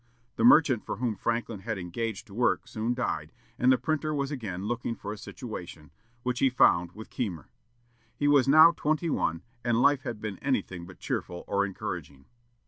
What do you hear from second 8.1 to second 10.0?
He was now twenty one, and